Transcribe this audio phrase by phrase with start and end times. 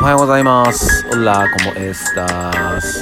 [0.00, 1.06] おはようございます。
[1.12, 3.00] オラコモエスタース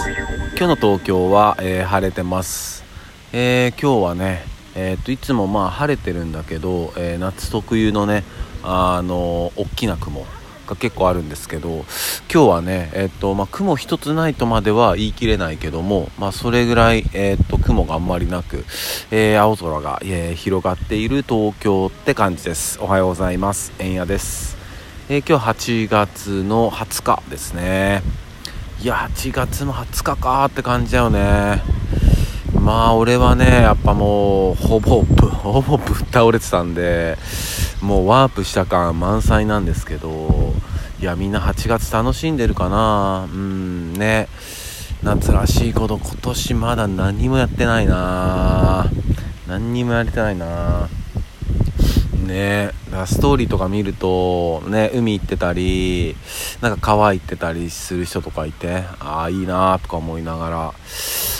[0.58, 2.82] 今日の東京は、えー、晴れてます、
[3.32, 4.42] えー、今日はね
[4.74, 8.24] えー、っといつもまあ晴れてるんだけど、え夏特有のね
[8.64, 10.26] あの大きな雲
[10.66, 11.84] が結構あるんですけど
[12.30, 18.64] 今日はね、えっとまあ、雲一つないとまでは言い切れないけども、まあ、それぐらい、えっと雲があんまりなく、
[19.12, 22.80] えー、青空が、えー、広がっている東京って感じです。
[22.82, 23.72] おはようございます。
[23.78, 24.57] 円谷です、
[25.10, 28.02] えー、今日8月の20日ですね。
[28.82, 31.62] いや8月の20日かって感じだよね。
[32.60, 35.00] まあ俺はねやっぱもうほぼ
[35.32, 37.16] ほぼぶっ倒れてたんで
[37.80, 40.52] もうワープした感満載なんですけど
[41.00, 43.28] いやみんな8月楽しんでるかな。
[43.32, 44.28] うんね。
[45.02, 48.86] 夏らしいこと今年まだ何もやってないな。
[49.46, 50.86] 何にもやれてないな。
[52.26, 52.66] ね。
[52.66, 52.74] だ
[53.06, 56.16] ストーリーとか見るとね海行ってたり
[56.60, 60.74] なんか川行ってたりする人とかいてああいいなとか思いながら。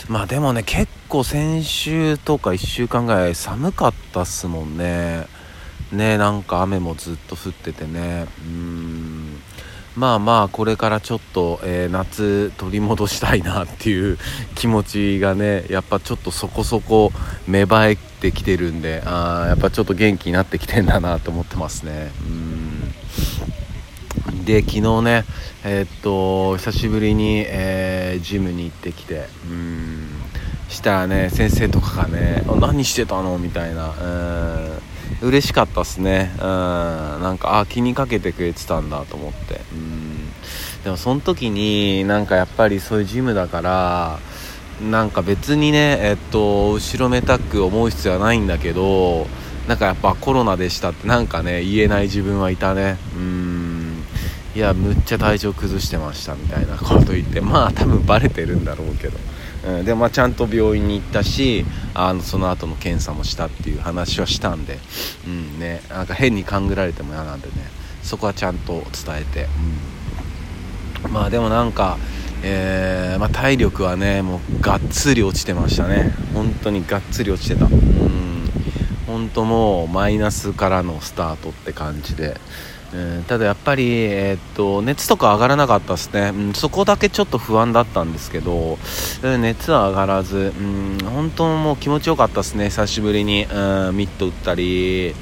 [0.09, 5.27] まあでもね結構先週とか1週間ぐらい寒かったっすもんね。
[5.93, 8.27] ねなんか雨もずっと降っててね。
[8.41, 9.41] うん。
[9.99, 14.17] まあまあこれからちょっと、えー、夏取り戻したいなっていう
[14.55, 17.11] 気持ちがねやっぱちょっとそこそこ
[17.49, 22.13] 芽生えてきてるんであやっぱちょっと元気になってきてんだなと思ってますね。
[22.23, 22.95] うん。
[24.45, 25.25] で昨日ね
[25.65, 30.11] えー、っと久しぶりに、えー、ジムに行ってきてうん。
[30.69, 33.89] したらね先生とかがね「何してたの?」みたいな。
[33.89, 33.95] うん。
[35.23, 36.33] 嬉しかったっすね。
[36.37, 36.41] うん。
[36.41, 39.61] なんかあ気にかけてくれてたんだと思って。
[39.73, 40.33] うん。
[40.85, 44.19] でもその時になんかやっぱりそういうジムだから
[44.81, 49.27] なんか別にねえっと後ろめたく思う必要はないんだけど
[49.67, 52.97] なんかやっぱコロナでしたってなんかね言えない自分はいたね。
[53.15, 53.48] うん。
[54.59, 59.17] いやむっちゃ体調崩してましたみたいなこと言ってまあ多分バレてるんだろうけど。
[59.69, 61.65] うん、で、まあ、ちゃんと病院に行ったし
[61.95, 64.79] あのその後の検査もしたっていう話はしたんで、
[65.27, 67.55] うんね、なんか変に勘ぐられても嫌なんでね。
[68.03, 69.47] そこはちゃんと伝えて、
[71.05, 71.97] うん、まあでもなんか、
[72.43, 76.13] えー、まあ、体力はねもうがっつり落ちてましたね。
[76.35, 78.51] 本当にがっつり落ちてた、うん、
[79.07, 82.41] 本当もうマイナスからのスタートって感じで。
[82.93, 88.79] うん、ただやっぱり、えー、っと熱とか上がらなかったですね、うん、そこだけちょっと不安だったんですけど、
[89.23, 92.71] うん、熱は上がらず、うん、本当もう気持ちよかったですね。
[92.71, 95.15] 久しぶりに、うん、ミット打ったり、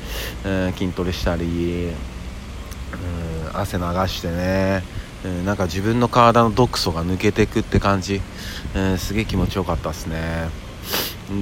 [0.45, 1.89] うん、筋トレしたり、
[3.53, 4.85] うん、汗流してね、
[5.25, 8.21] うん、なんか自分の体の毒素が抜けていくって感じ、
[8.77, 10.51] うん、すげえ気持ちよかったですね。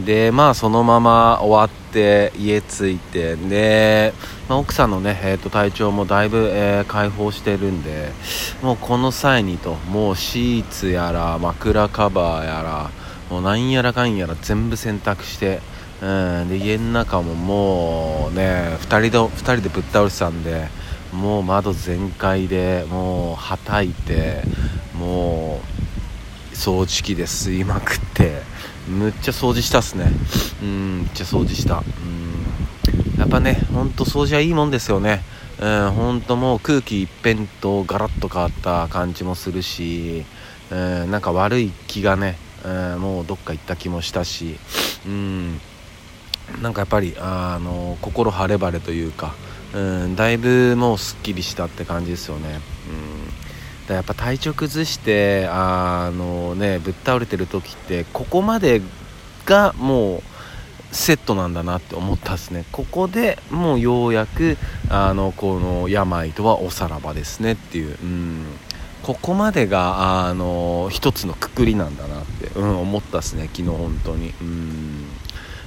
[0.06, 4.12] でまあそのまま終わって家着いてで、
[4.48, 8.10] まあ、奥さんのね、えー、と体調もだいぶ、えー、解放してるんで
[8.62, 12.90] もうこの際にともうシーツやら枕カバーやら
[13.30, 15.60] もうなんやらかんやら全部洗濯して
[16.02, 20.68] うんで家の中ももうね2人で2人でぶっ倒れてたんで
[21.12, 24.42] もう窓全開でもうはたいて
[24.98, 25.60] も
[26.52, 28.42] う掃除機で吸いまくって
[28.88, 30.10] むっちゃ掃除したっすね。
[30.62, 31.78] うんめっちゃ掃除した。
[31.78, 33.18] うん。
[33.18, 35.22] やっぱねほんと掃除はいいもんですよね。
[35.60, 40.24] うんほんともう空気一変とガラッと変わった感じもするし
[40.70, 44.56] うんなんか悪い気がねうんもうどっか行った気もしたし
[45.06, 45.60] うん。
[46.60, 49.34] なんかやっぱりあの心晴れ晴れというか
[49.74, 49.78] う
[50.08, 52.60] んだいぶもうすっきりしたって感じですよね。
[53.92, 58.80] やっぱ体調崩してあのねぶっ倒れてる時ってここまで
[59.44, 60.22] がもう
[60.94, 62.64] セットなんだなって思ったんですね。
[62.72, 64.56] ここでもうようやく
[64.88, 68.44] あのこの病とはおさらばですねっていう、うん、
[69.02, 73.50] ここまでがあの一つのくくりなんだなって、うん、思ったっすね。
[73.52, 74.32] 昨日本当に。
[74.40, 75.06] うん。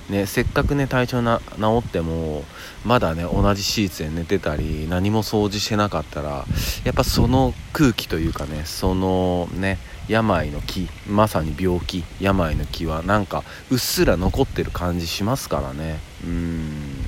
[0.09, 2.45] ね、せっかくね体調な治っても
[2.85, 6.45] まだね同じシーツで寝てたり何も掃除してなかったら
[6.85, 9.77] やっぱその空気というかねそのね
[10.07, 15.99] 病の木まさに病気病の木はなんかうっすら残ってる感じしますからね。
[16.23, 17.05] うん。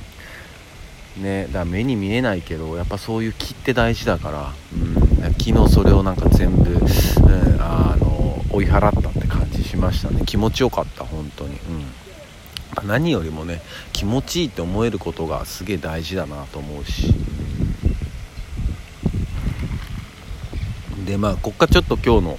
[1.16, 5.10] ねだ目に見えないけどやっぱそういう木って大事だからうん。
[5.38, 6.80] 昨日それをなんか全部、うん、
[7.60, 10.22] あの追い払ったって感じしましたね。
[10.26, 11.49] 気持ちよかった本当に。
[12.84, 13.60] 何よりもね
[13.92, 17.12] 気持ちいいって思えることがすげえ大事だなと思うし。
[21.06, 22.38] でまあこっからちょっと今日の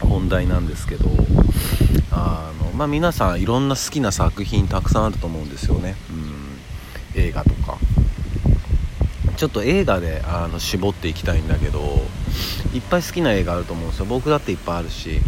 [0.00, 1.08] 本題なんですけど
[2.10, 5.96] あのまあ皆さんいろんな好きな作品たくさんあると思うんですよね、
[7.14, 7.78] うん、映画とか。
[9.38, 11.78] ちょっと映画であの絞っていきたいんだけど
[12.74, 14.06] いっぱい好きな映画あると思うんですよ。
[14.06, 15.20] 僕だっていっぱいあるし、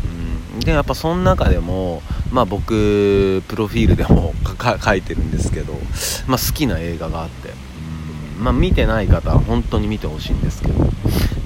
[0.52, 4.34] うん、でやっぱその中でもまあ僕プロフィールでも
[4.82, 5.74] 書いてるんですけど、
[6.26, 7.52] まあ、好きな映画があって、
[8.38, 10.90] うん、まあ見てない方は本当に見てほしいんですけど。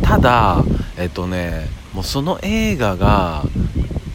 [0.02, 0.62] ただ
[0.98, 3.44] えっとねもうその映画が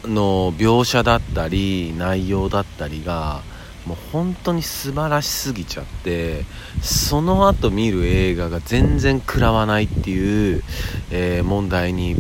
[0.04, 3.42] の描写だったり内容だったりが
[3.86, 6.46] もう本当に素晴らしすぎちゃって
[6.82, 10.64] その後見る映画が全然食らわないっていう、
[11.10, 12.16] えー、問題に、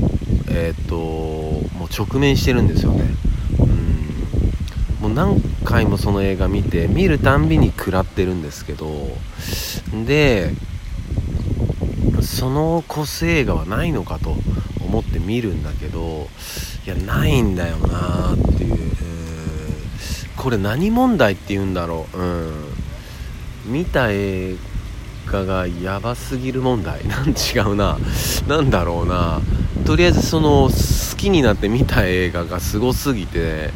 [0.49, 0.95] えー、っと
[1.77, 3.03] もう直面してるんですよね。
[5.13, 9.07] 何回もその映画見て見るたんびに食らってるんですけど
[10.05, 10.51] で
[12.21, 14.35] その個性映画はないのかと
[14.81, 16.27] 思って見るんだけど
[16.85, 18.95] いやないんだよなっていう、
[20.37, 22.53] これ何問題って言うんだろう、うん、
[23.65, 24.55] 見た映
[25.27, 27.07] 画がやばすぎる問題。
[27.07, 27.97] なん違うな。
[28.47, 29.41] 何だろうな。
[29.85, 33.71] とりあえずその好きになって見た映画がすごすぎて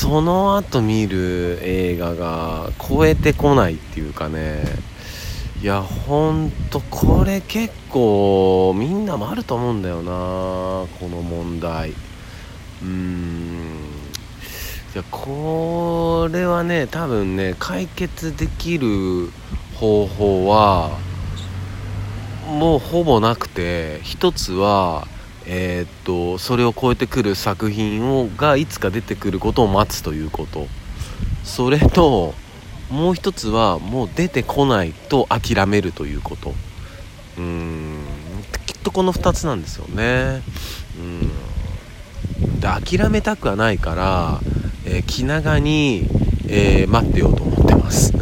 [0.00, 4.62] その後見る映画が超えてこないっていうかね。
[5.60, 10.12] いやほんとこれ結構みんなもあると思うんだよな
[11.00, 11.90] この問題。
[11.90, 13.74] うーん。
[14.94, 19.32] いやこれはね多分ね解決できる
[19.74, 20.96] 方法は
[22.46, 25.08] もうほぼなくて一つは
[25.48, 30.66] えー、っとそれを超えてくる作品をがいつか出てくることを待つということ。
[31.42, 32.34] それと
[32.90, 36.54] もう一つはもう出てこないと諦めるということ。
[37.38, 37.98] うん。
[38.66, 40.42] きっとこの2つなんですよね。
[40.98, 41.30] うん。
[42.60, 44.40] で諦めたくはないから、
[44.84, 46.06] えー、気長に、
[46.48, 48.12] えー、待ってようと思ってます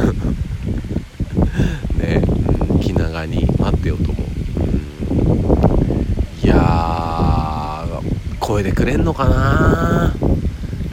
[1.97, 2.23] ね、
[2.71, 4.25] うん、気長に待ってようと思う、
[4.61, 4.67] う
[6.45, 10.15] ん、いやー超えてくれんのかな？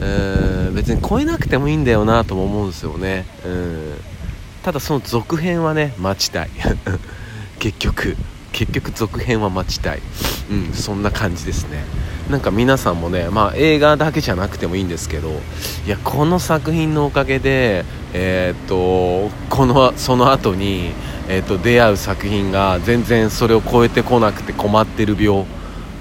[0.00, 3.26] うん別に超えなくてもいいんだよなとも思うんですよね。
[3.44, 3.94] うん。
[4.62, 6.50] ただその続編はね待ちたい。
[7.58, 8.16] 結局。
[8.52, 10.02] 結局続編は待ちたい。
[10.50, 11.84] うんそんな感じですね。
[12.30, 15.30] なんか皆さんもねまあ映画だけじゃなくてもいいんですけど
[15.86, 17.84] いやこの作品のおかげで
[18.14, 20.92] えー、っとこのその後に
[21.28, 25.44] えー、っと出会う作品が全然それを超えてこなくて困ってる病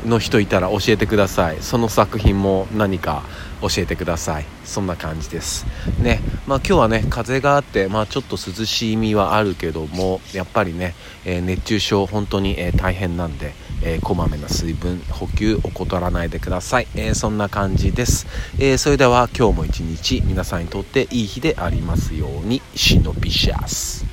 [0.06, 1.58] の人いたら教えてください。
[1.62, 3.24] その作品も何か
[3.62, 4.46] 教えてください。
[4.66, 5.66] そんな感じです。
[6.02, 6.22] ね。
[6.48, 10.94] まあ今日はね風があってまあちょっと涼しい意味はあるけどもやっぱりね、
[11.26, 18.28] えー、熱中症本当に、えー、大変なんで、えー、こまめな水分補給怠らないでください、えそんな感じです、
[18.60, 22.62] えそれでは今日も一日皆さんにとっていい日でありますように。
[22.76, 24.06] シノビシャス